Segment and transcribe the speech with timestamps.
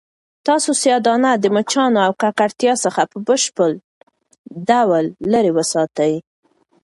[0.47, 3.69] تاسو سیاه دانه د مچانو او ککړتیا څخه په بشپړ
[4.69, 6.13] ډول لیرې وساتئ.